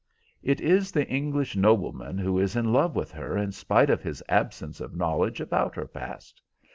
"It 0.41 0.59
is 0.59 0.91
the 0.91 1.07
English 1.07 1.55
nobleman 1.55 2.17
who 2.17 2.39
is 2.39 2.55
in 2.55 2.73
love 2.73 2.95
with 2.95 3.11
her 3.11 3.37
in 3.37 3.51
spite 3.51 3.91
of 3.91 4.01
his 4.01 4.23
absence 4.27 4.81
of 4.81 4.95
knowledge 4.95 5.39
about 5.39 5.75
her 5.75 5.85
past. 5.85 6.41